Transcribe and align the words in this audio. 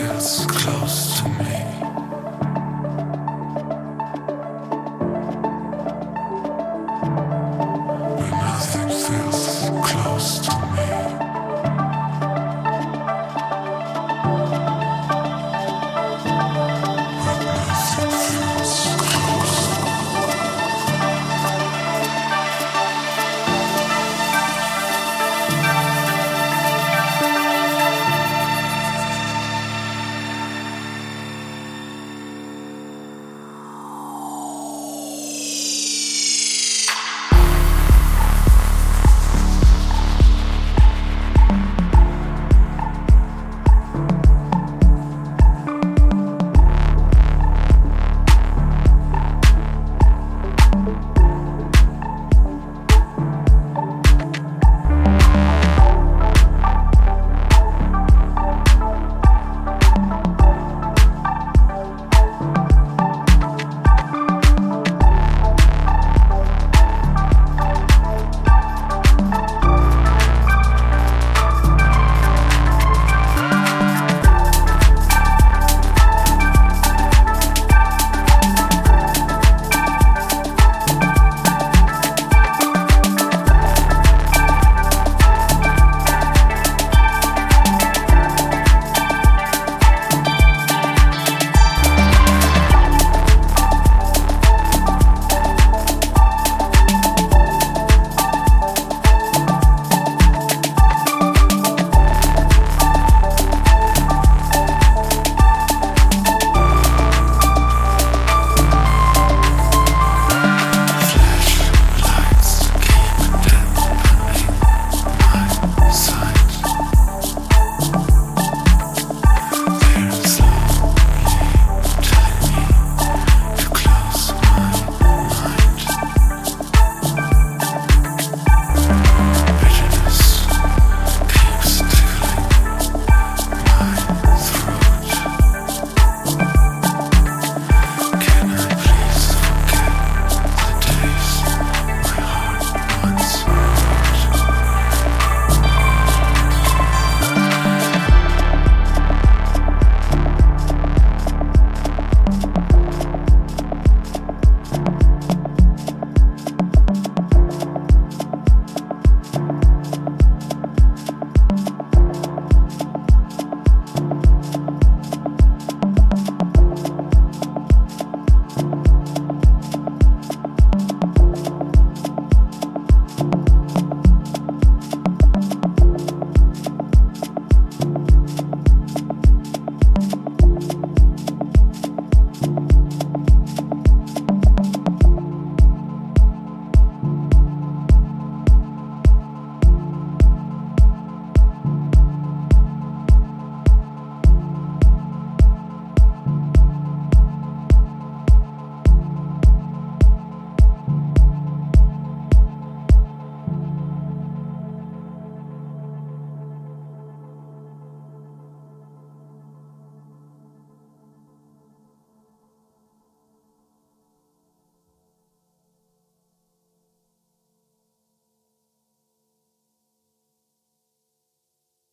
It's 0.00 0.46
close 0.46 1.20
to 1.20 1.28
me. 1.28 1.67